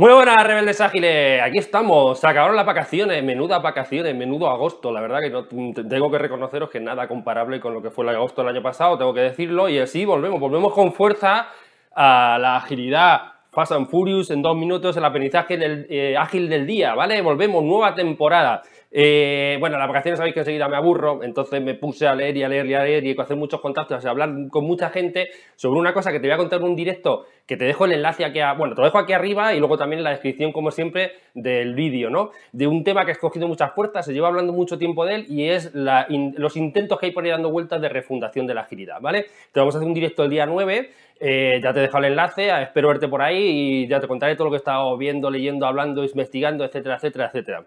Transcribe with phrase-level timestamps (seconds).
[0.00, 1.42] Muy buenas, rebeldes ágiles.
[1.42, 2.20] Aquí estamos.
[2.20, 3.20] Se acabaron las vacaciones.
[3.24, 4.92] Menudas vacaciones, menudo agosto.
[4.92, 8.10] La verdad que no tengo que reconoceros que nada comparable con lo que fue el
[8.10, 9.68] agosto del año pasado, tengo que decirlo.
[9.68, 11.48] Y así volvemos, volvemos con fuerza
[11.96, 16.64] a la agilidad Fast and Furious en dos minutos, el aprendizaje del, eh, ágil del
[16.64, 17.20] día, ¿vale?
[17.20, 18.62] Volvemos, nueva temporada.
[18.90, 22.42] Eh, bueno, las vacaciones sabéis que enseguida me aburro, entonces me puse a leer y
[22.44, 25.28] a leer y a leer y a hacer muchos contactos, a hablar con mucha gente
[25.56, 27.92] sobre una cosa que te voy a contar en un directo, que te dejo el
[27.92, 30.52] enlace aquí, a, bueno, te lo dejo aquí arriba y luego también en la descripción,
[30.52, 32.30] como siempre, del vídeo, ¿no?
[32.52, 35.26] De un tema que ha escogido muchas puertas, se lleva hablando mucho tiempo de él
[35.30, 39.00] y es los intentos que hay por ahí dando vueltas de refundación de la agilidad,
[39.00, 39.28] ¿vale?
[39.50, 42.50] Te vamos a hacer un directo el día 9, eh, ya te dejo el enlace,
[42.62, 45.66] espero verte por ahí y ya te contaré todo lo que he estado viendo, leyendo,
[45.66, 47.64] hablando, investigando, etcétera, etcétera, etcétera.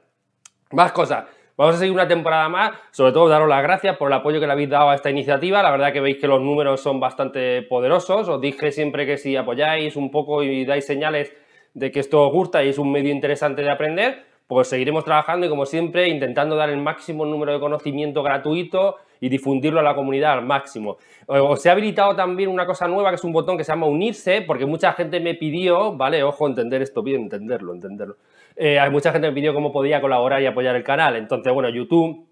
[0.74, 1.26] Más cosas.
[1.62, 4.48] Vamos a seguir una temporada más, sobre todo daros las gracias por el apoyo que
[4.48, 7.62] le habéis dado a esta iniciativa, la verdad que veis que los números son bastante
[7.62, 11.32] poderosos, os dije siempre que si apoyáis un poco y dais señales
[11.76, 15.46] de que esto os gusta y es un medio interesante de aprender, pues seguiremos trabajando
[15.46, 19.96] y como siempre intentando dar el máximo número de conocimiento gratuito y difundirlo a la
[19.96, 20.98] comunidad al máximo.
[21.28, 24.42] Os he habilitado también una cosa nueva que es un botón que se llama unirse,
[24.42, 28.18] porque mucha gente me pidió, vale, ojo, entender esto bien, entenderlo, entenderlo
[28.56, 31.16] eh, hay mucha gente me pidió cómo podía colaborar y apoyar el canal.
[31.16, 32.28] Entonces, bueno, YouTube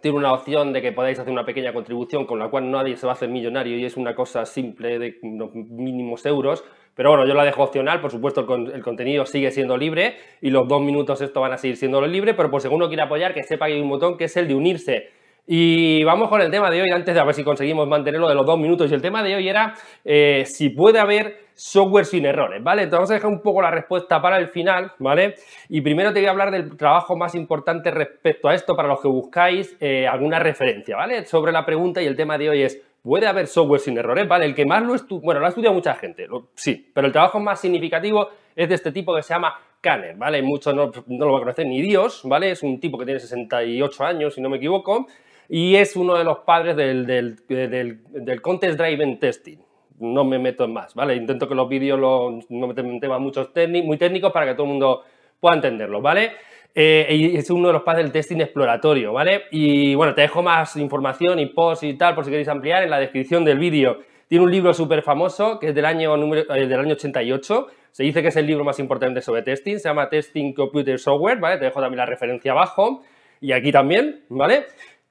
[0.00, 3.06] tiene una opción de que podáis hacer una pequeña contribución con la cual nadie se
[3.06, 6.64] va a hacer millonario y es una cosa simple de unos mínimos euros.
[6.94, 10.68] Pero bueno, yo la dejo opcional, por supuesto el, contenido sigue siendo libre y los
[10.68, 13.42] dos minutos esto van a seguir siendo libre, pero por si alguno quiere apoyar, que
[13.42, 15.08] sepa que hay un botón que es el de unirse.
[15.46, 18.34] Y vamos con el tema de hoy, antes de a ver si conseguimos mantenerlo de
[18.34, 18.90] los dos minutos.
[18.90, 22.84] Y el tema de hoy era eh, si puede haber software sin errores, ¿vale?
[22.84, 25.34] Entonces vamos a dejar un poco la respuesta para el final, ¿vale?
[25.68, 29.00] Y primero te voy a hablar del trabajo más importante respecto a esto para los
[29.00, 31.24] que buscáis eh, alguna referencia, ¿vale?
[31.24, 34.28] Sobre la pregunta y el tema de hoy es, ¿puede haber software sin errores?
[34.28, 34.46] ¿Vale?
[34.46, 37.40] El que más lo estudia, bueno, lo ha estudiado mucha gente, sí, pero el trabajo
[37.40, 40.40] más significativo es de este tipo que se llama Kanner, ¿vale?
[40.40, 42.52] Muchos no, no lo va a conocer ni Dios, ¿vale?
[42.52, 45.08] Es un tipo que tiene 68 años, si no me equivoco,
[45.54, 49.58] y es uno de los padres del, del, del, del Contest Driven Testing,
[49.98, 51.14] no me meto en más, ¿vale?
[51.14, 53.50] Intento que los vídeos no me meten temas muchos
[53.84, 55.02] muy técnicos para que todo el mundo
[55.38, 56.32] pueda entenderlo, ¿vale?
[56.74, 59.42] Eh, y es uno de los padres del testing exploratorio, ¿vale?
[59.50, 62.88] Y bueno, te dejo más información y post y tal por si queréis ampliar en
[62.88, 63.98] la descripción del vídeo.
[64.28, 67.66] Tiene un libro súper famoso que es del año, número, eh, del año 88.
[67.90, 69.76] Se dice que es el libro más importante sobre testing.
[69.76, 71.58] Se llama Testing Computer Software, ¿vale?
[71.58, 73.02] Te dejo también la referencia abajo.
[73.42, 74.64] Y aquí también, ¿vale?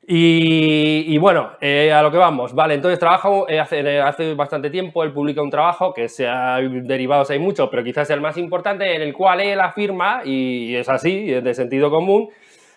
[0.04, 5.04] Y, bueno, eh, a lo que vamos, vale, entonces trabajo eh, hace, hace, bastante tiempo,
[5.04, 8.96] él publica un trabajo que se ha derivado, hay muchos, pero quizás el más importante,
[8.96, 12.30] en el cual él afirma, y es así, es de sentido común,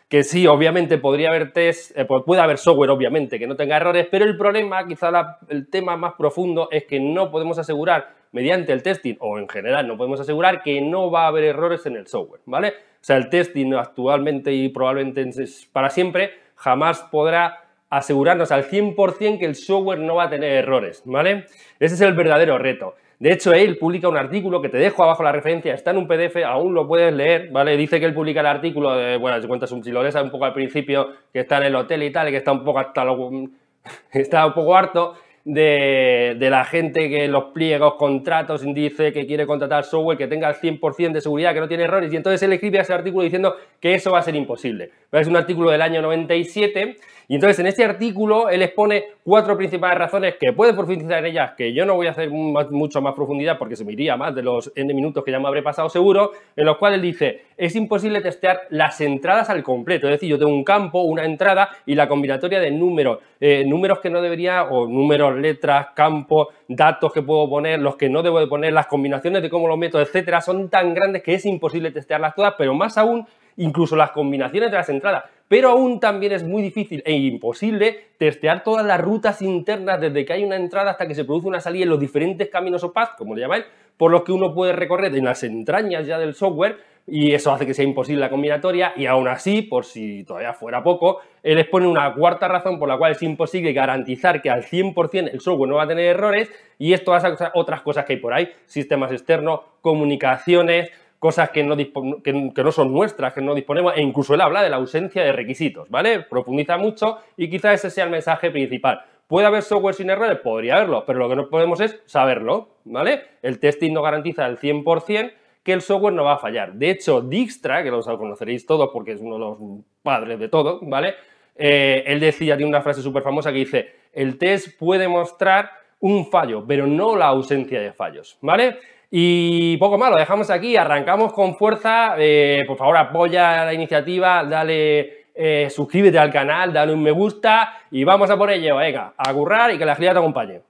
[0.07, 4.07] que sí, obviamente podría haber test, eh, puede haber software, obviamente, que no tenga errores,
[4.11, 8.83] pero el problema, quizá el tema más profundo, es que no podemos asegurar, mediante el
[8.83, 12.07] testing, o en general, no podemos asegurar que no va a haber errores en el
[12.07, 12.69] software, ¿vale?
[12.69, 15.25] O sea, el testing actualmente y probablemente
[15.73, 21.03] para siempre jamás podrá asegurarnos al 100% que el software no va a tener errores,
[21.05, 21.47] ¿vale?
[21.79, 22.95] Ese es el verdadero reto.
[23.19, 26.09] De hecho, él publica un artículo que te dejo abajo la referencia, está en un
[26.09, 27.77] PDF, aún lo puedes leer, ¿vale?
[27.77, 30.53] Dice que él publica el artículo, de, bueno, si cuentas un, lo un poco al
[30.53, 33.31] principio, que está en el hotel y tal, que está un poco hasta lo,
[34.13, 39.85] está un poco harto, de, la gente que los pliegos, contratos, dice que quiere contratar
[39.85, 42.79] software que tenga el 100% de seguridad, que no tiene errores, y entonces él escribe
[42.81, 44.91] ese artículo diciendo que eso va a ser imposible.
[45.13, 46.97] Es un artículo del año 97
[47.29, 51.53] y entonces en este artículo él expone cuatro principales razones que puede profundizar en ellas,
[51.57, 54.43] que yo no voy a hacer mucho más profundidad porque se me iría más de
[54.43, 58.21] los N minutos que ya me habré pasado seguro, en los cuales dice, es imposible
[58.21, 62.09] testear las entradas al completo, es decir, yo tengo un campo, una entrada y la
[62.09, 67.49] combinatoria de números, eh, números que no debería, o números, letras, campos, datos que puedo
[67.49, 70.69] poner, los que no debo de poner, las combinaciones de cómo los meto, etcétera, son
[70.69, 74.89] tan grandes que es imposible testearlas todas, pero más aún incluso las combinaciones de las
[74.89, 75.25] entradas.
[75.49, 80.33] Pero aún también es muy difícil e imposible testear todas las rutas internas desde que
[80.33, 83.15] hay una entrada hasta que se produce una salida en los diferentes caminos o paths,
[83.17, 83.65] como le llamáis,
[83.97, 87.67] por los que uno puede recorrer en las entrañas ya del software y eso hace
[87.67, 91.87] que sea imposible la combinatoria y aún así, por si todavía fuera poco, él expone
[91.87, 95.77] una cuarta razón por la cual es imposible garantizar que al 100% el software no
[95.77, 99.61] va a tener errores y esto todas otras cosas que hay por ahí, sistemas externos,
[99.83, 100.91] comunicaciones,
[101.25, 104.69] cosas que no, que, no, son nuestras, que no disponemos, e incluso él habla de
[104.69, 106.21] la ausencia de requisitos, ¿vale?
[106.21, 109.03] Profundiza mucho y quizás ese sea el mensaje principal.
[109.29, 110.39] ¿Puede haber software sin errores?
[110.39, 113.23] Podría haberlo, pero lo que no podemos es saberlo, ¿vale?
[113.43, 115.33] El testing no garantiza al 100%
[115.63, 116.75] que el software no va a fallar.
[116.75, 119.59] De hecho, Dijkstra, que lo conoceréis todos porque es uno de los
[120.03, 121.15] padres de todo, ¿vale?
[121.57, 126.27] Eh, él decía, tiene una frase súper famosa que dice, el test puede mostrar un
[126.27, 128.77] fallo, pero no la ausencia de fallos, ¿vale?
[129.11, 132.17] Y poco más, lo dejamos aquí, arrancamos con fuerza.
[132.19, 137.81] Eh, por favor, apoya la iniciativa, dale, eh, suscríbete al canal, dale un me gusta
[137.91, 138.77] y vamos a por ello.
[138.77, 140.63] Venga, a currar y que la agilidad te acompañe.